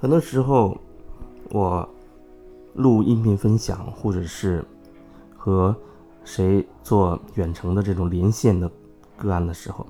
[0.00, 0.76] 很多时候，
[1.50, 1.86] 我
[2.74, 4.64] 录音频分享，或者是
[5.36, 5.74] 和
[6.22, 8.70] 谁做远程的这种连线的
[9.16, 9.84] 个案的时候，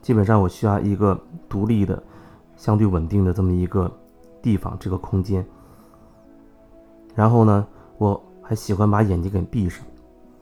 [0.00, 1.20] 基本上我需要一个
[1.50, 2.02] 独立的、
[2.56, 3.92] 相对稳定的这么一个
[4.40, 5.44] 地方，这个空间。
[7.14, 7.66] 然后呢，
[7.98, 9.84] 我还喜欢把眼睛给闭上，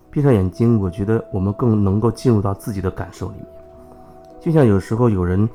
[0.09, 3.47] 闭上眼睛，我觉得我们更能够进入到自己的感受里面。
[4.41, 5.49] 就像有时候有人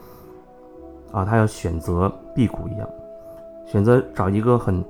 [1.13, 2.89] 啊，他要选择辟谷一样，
[3.67, 4.83] 选择找一个很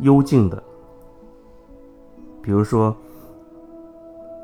[0.00, 0.60] 幽静的，
[2.42, 2.94] 比如说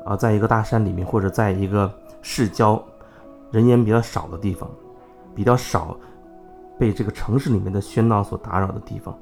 [0.05, 2.81] 啊，在一个大山里面，或者在一个市郊
[3.51, 4.69] 人烟比较少的地方，
[5.35, 5.97] 比较少
[6.79, 9.13] 被这个城市里面的喧闹所打扰的地方。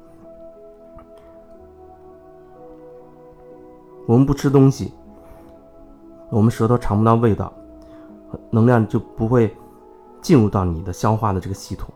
[4.06, 4.92] 我们不吃东西，
[6.30, 7.52] 我们舌头尝不到味道，
[8.50, 9.52] 能量就不会
[10.22, 11.92] 进入到你的消化的这个系统。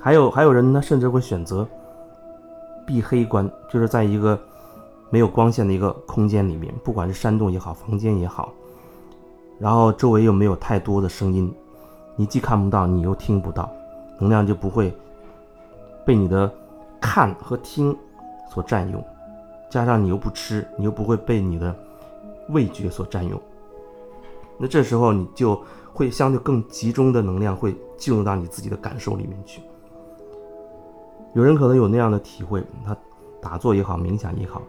[0.00, 1.66] 还有还有人呢，甚至会选择
[2.86, 4.38] 闭黑关，就是在一个
[5.10, 8.50] 没有光线的一个空间里面，不管是山洞也好，房间也好，
[9.58, 11.54] 然后周围又没有太多的声音，
[12.16, 13.70] 你既看不到，你又听不到，
[14.18, 14.90] 能量就不会
[16.04, 16.50] 被你的
[16.98, 17.94] 看和听
[18.50, 19.04] 所占用。
[19.68, 21.76] 加上你又不吃，你又不会被你的
[22.48, 23.40] 味觉所占用，
[24.58, 25.60] 那这时候你就
[25.92, 29.60] 会相对更集中的能量会进入到你自己的感受里面去。
[31.32, 32.96] 有人可能有那样的体会，他
[33.40, 34.62] 打坐也好，冥想也好，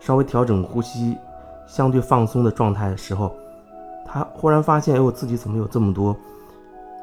[0.00, 1.16] 稍微调整呼吸，
[1.66, 3.34] 相对放松的状态的时候，
[4.06, 6.16] 他忽然发现，哎，我自己怎么有这么多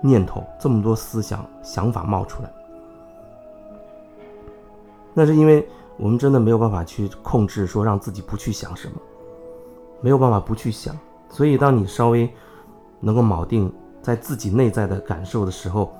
[0.01, 2.51] 念头，这么多思想想法冒出来？
[5.13, 5.67] 那是因为。
[5.97, 8.95] 我们真的没有办法去控制，说让自己不去想什么，
[9.99, 10.97] 没有办法不去想。
[11.29, 12.27] 所以，当你稍微
[12.99, 13.71] 能够铆定
[14.01, 15.93] 在自己内在的感受的时候，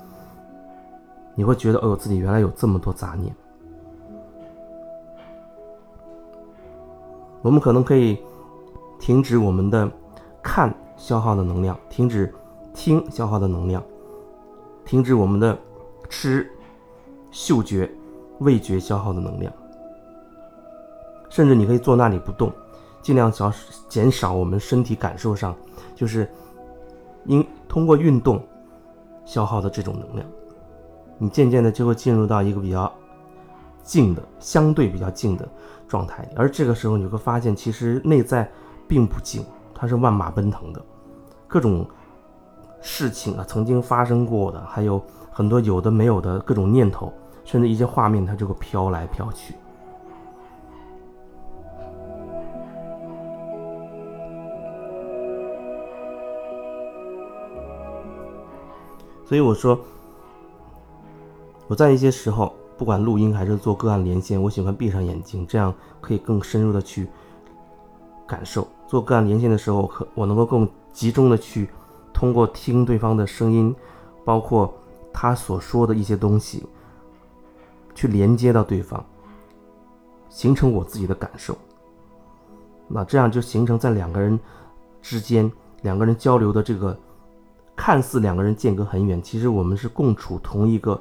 [1.34, 3.34] 你会觉得，哦，自己原来有这么多杂念。
[7.40, 8.18] 我们可能可以
[9.00, 9.90] 停止我们的
[10.42, 12.32] 看消耗的能量，停止
[12.72, 13.82] 听消耗的能量，
[14.84, 15.58] 停止我们的
[16.08, 16.48] 吃、
[17.30, 17.90] 嗅觉、
[18.38, 19.52] 味觉消耗的能量。
[21.30, 22.52] 甚至你可以坐那里不动，
[23.00, 23.50] 尽量少
[23.88, 25.56] 减少我们身体感受上，
[25.96, 26.30] 就是
[27.24, 28.40] 因通过运动
[29.24, 30.28] 消耗的这种能量，
[31.22, 32.92] 你渐渐的就会进入到一个比较
[33.84, 35.48] 静的、相对比较静的
[35.86, 36.28] 状态。
[36.34, 38.50] 而这个时候，你会发现，其实内在
[38.88, 40.82] 并不静，它是万马奔腾的，
[41.46, 41.86] 各种
[42.80, 45.00] 事情啊，曾经发生过的，还有
[45.30, 47.12] 很多有的没有的各种念头，
[47.44, 49.54] 甚至一些画面，它就会飘来飘去。
[59.24, 59.78] 所以我说，
[61.72, 67.08] 我在一些时候，不管录音还是做个案连线，我喜欢闭上眼睛，这样可以更深入的去
[68.26, 68.68] 感受。
[68.86, 71.70] 做个案连线的时候，可我能够更集中的去
[72.12, 73.74] 通过听对方的声音，
[74.22, 74.70] 包括
[75.14, 76.62] 他所说的一些东西，
[77.94, 79.02] 去连接到对方，
[80.28, 81.56] 形成我自己的感受。
[82.86, 84.38] 那这样就形成在两个人
[85.00, 85.50] 之间，
[85.80, 86.94] 两个人交流的这个。
[87.74, 91.00] 看似两个人间隔很远，其实我们是共处同一个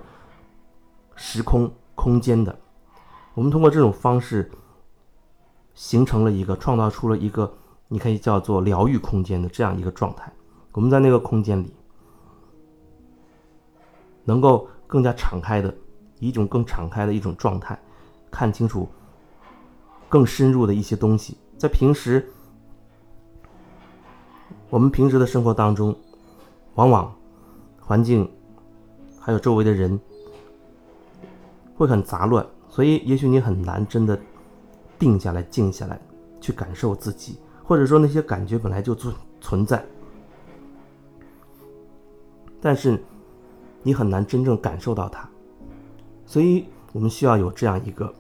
[1.22, 2.58] 时空空间的。
[3.36, 4.50] 我们通过这种方式，
[5.76, 7.54] 形成了一个创造出了一个
[7.90, 10.34] 你可以叫做疗愈空间的这样一个状态。
[10.72, 11.72] 我们在那个空间里，
[14.24, 15.72] 能够更加敞开的
[16.18, 17.80] 以一种更敞开的一种状态，
[18.31, 18.90] 看清楚
[20.10, 21.38] 更深入的一些东西。
[21.56, 22.28] 在平时，
[24.72, 25.96] 我们平时的生活当中。
[26.76, 27.14] 往往
[27.81, 28.31] 环境
[29.20, 30.00] 还有周围的人
[31.81, 34.16] 会很杂乱，所以也许你很难真的
[35.00, 36.00] 定下来、静下来
[36.40, 39.84] 去感受自己，或者说那些感觉本来就存存在，
[42.62, 43.04] 但是
[43.81, 45.28] 你很难真正感受到它。
[46.24, 48.13] 所以我们需要有这样一个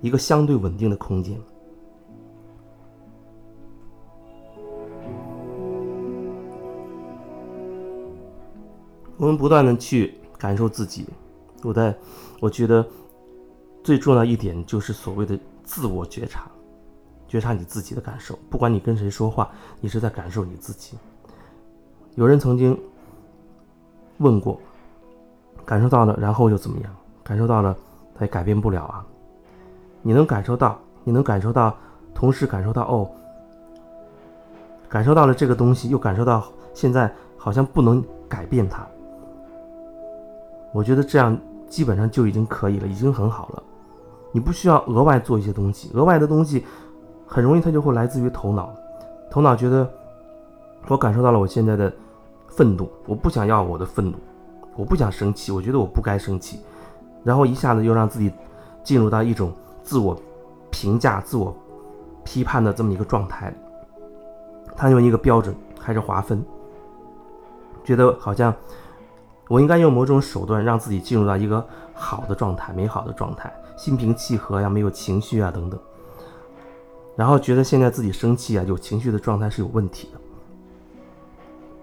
[0.00, 1.40] 一个相对稳定的空间。
[9.16, 11.06] 我们不断的去感受自己，
[11.66, 11.94] 我在，
[12.40, 12.86] 我觉得
[13.82, 16.46] 最重要一点就是所谓的自我觉察，
[17.26, 18.38] 觉察你自己的感受。
[18.48, 19.50] 不管你跟谁说话，
[19.80, 20.96] 你是在感受你自己。
[22.14, 22.78] 有人曾经
[24.18, 24.60] 问过，
[25.64, 26.94] 感受到了，然后又怎么样？
[27.22, 27.74] 感受到了，
[28.14, 29.04] 他也改变不了啊。
[30.02, 31.74] 你能感受到，你能感受到，
[32.14, 33.10] 同时感受到哦，
[34.88, 36.44] 感受到了这个东西，又感受到
[36.74, 38.86] 现在好像不能改变它。
[40.72, 41.38] 我觉得这样
[41.68, 43.62] 基本上就已经可以了，已经很好了。
[44.32, 46.64] 你不需要额外做一些东西，额外的东西
[47.26, 48.72] 很容易它就会来自于头脑，
[49.30, 49.88] 头脑觉得
[50.88, 51.92] 我感受到了我现在的
[52.48, 54.16] 愤怒，我不想要我的愤怒，
[54.76, 56.60] 我不想生气，我觉得我不该生气，
[57.22, 58.32] 然后一下子又让自己
[58.82, 59.52] 进入到一种
[59.82, 60.16] 自我
[60.70, 61.56] 评价、自我
[62.24, 63.54] 批判的这么一个状态，
[64.76, 66.44] 他用一个标准开始划分。
[67.84, 68.52] 觉得好像
[69.48, 75.78] 我应该用某种手段让自己进入到一个好的状态、美好的状态，心平气和呀，没有情绪啊等等。
[77.14, 80.20] 然后觉得现在自己生气啊、有情绪的状态是有问题的。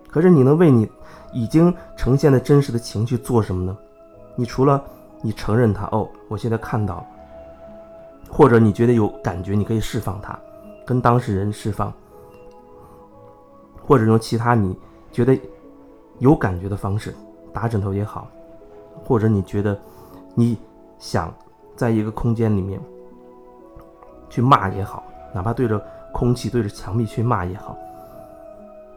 [0.10, 0.90] 可是你能为你
[1.34, 3.78] 已经呈现的真实的情绪做什么呢？
[4.36, 4.84] 你除了
[5.22, 7.06] 你承认它，哦，我现在看到，
[8.30, 10.38] 或者你觉得有感觉，你可以释放它，
[10.86, 11.94] 跟当事人释放，
[13.86, 14.76] 或者用其他你
[15.12, 15.40] 觉得。
[16.20, 17.16] 有感觉的方式，
[17.54, 18.28] 打枕头也好，
[19.04, 19.78] 或者你觉得
[20.34, 20.58] 你
[21.00, 21.34] 想
[21.76, 22.80] 在一个空间里面
[24.30, 25.04] 去骂也好，
[25.34, 25.84] 哪怕对着
[26.14, 27.78] 空气、对着墙壁去骂也好，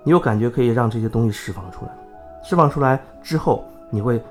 [0.02, 1.96] 你有感觉可以让这些东西释放出来。
[2.42, 4.22] 释放出来之后，你会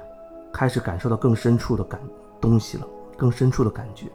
[0.52, 2.00] 开始感受到更深处的感
[2.40, 2.86] 东西了，
[3.18, 4.06] 更深处的感觉。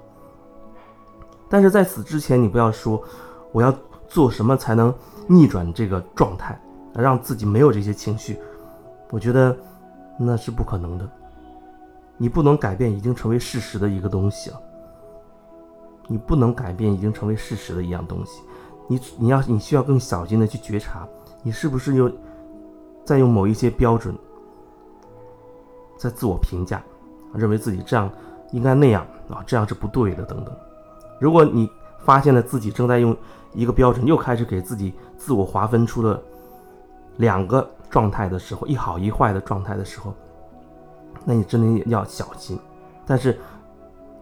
[1.49, 3.03] 但是在此之前，你不要说
[3.51, 3.75] 我要
[4.07, 4.95] 做什么才能
[5.27, 6.57] 逆转这个状态，
[6.95, 8.39] 让自己没有这些情绪。
[9.11, 9.57] 我觉得
[10.19, 11.09] 那是不可能的。
[12.17, 14.61] 你不能改变已经成为事实的一个东西了。
[16.09, 18.43] 你不能改变已经成为事实的一样东西。
[18.89, 21.07] 你你要你需要更小心的去觉察，
[21.43, 22.11] 你是不是又
[23.05, 24.13] 在用某一些标准
[25.97, 26.83] 在自我评价，
[27.35, 28.11] 认为自己这样
[28.51, 30.53] 应该那样啊，这样是不对的等等。
[31.21, 31.71] 如果你
[32.01, 33.17] 发现了自己正在用
[33.53, 36.21] 一个标准，又开始给自己自我划分出了
[37.19, 37.69] 两个。
[37.91, 40.15] 状态的时候，一好一坏的状态的时候，
[41.25, 42.59] 那你真的要小心。
[43.07, 43.39] 但是，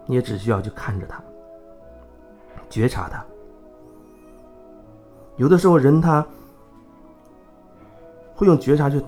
[0.07, 1.21] 你也只需要去看着它，
[2.71, 3.25] 觉察它。
[5.37, 6.25] 有的时候，人他
[8.35, 9.03] 会用觉察去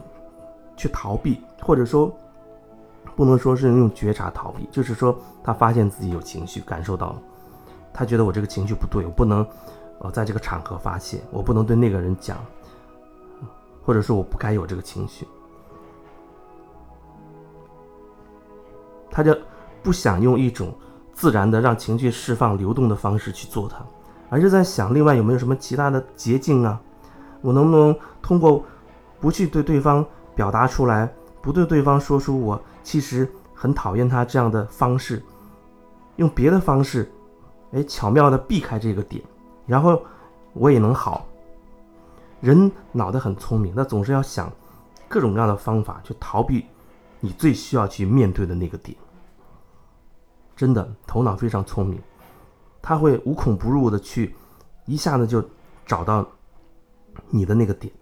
[0.76, 2.12] 去逃避，或者说，
[3.14, 7.22] 不能说是用觉察逃避，就是说，他发现自己有情绪，感受到了，
[7.92, 9.46] 他觉得我这个情绪不对，我不能，
[10.00, 12.36] 呃，在这个场合发泄，我不能对那个人讲。
[13.88, 15.26] 或者说我不该有这个情绪，
[19.10, 19.34] 他就
[19.82, 20.74] 不想用一种
[21.14, 23.78] 自然的让情绪释放流动的方式去做它，
[24.28, 26.78] 而是在想另外有没有什么其他的捷径啊？
[27.40, 28.62] 我能不能通过
[29.20, 30.04] 不去对对方
[30.34, 35.22] 表达出来，不对对方说出我其实很讨厌他这样的方式，
[36.16, 37.10] 用别的方式，
[37.72, 39.24] 哎，巧妙的避开这个点，
[39.64, 40.02] 然后
[40.52, 41.26] 我也能好。
[42.40, 44.52] 人脑袋很聪明，那总是要想
[45.08, 46.66] 各种各样的方法去逃避
[47.20, 48.96] 你最需要去面对的那个点。
[50.54, 52.00] 真的，头脑非常聪明，
[52.82, 54.34] 他会无孔不入的去
[54.86, 55.42] 一下子就
[55.86, 56.26] 找到
[57.28, 57.92] 你的那个点，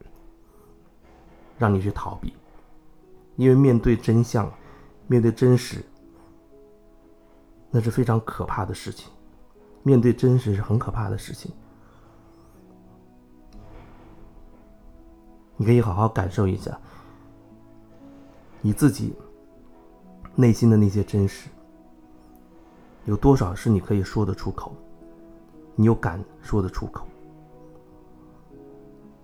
[1.58, 2.34] 让你去逃避。
[3.36, 4.50] 因为面对真相，
[5.06, 5.84] 面对真实，
[7.70, 9.10] 那是非常可怕的事情。
[9.82, 11.52] 面对真实是很可怕的事情。
[15.56, 16.78] 你可以好好感受一下
[18.60, 19.14] 你自己
[20.34, 21.48] 内心的那些真实，
[23.04, 24.74] 有多少是你可以说得出口，
[25.74, 27.06] 你又敢说得出口？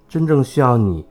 [0.08, 1.06] 真正需要你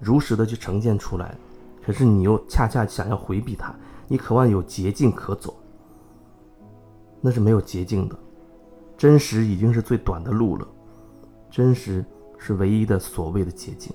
[0.00, 1.36] 如实的去呈现出来，
[1.84, 3.74] 可是你又恰恰想要回避它，
[4.08, 5.54] 你渴望有捷径可走，
[7.20, 8.18] 那是没有捷径的，
[8.96, 10.66] 真实已经是最短的路了，
[11.50, 12.04] 真实
[12.38, 13.94] 是唯一的所谓的捷径。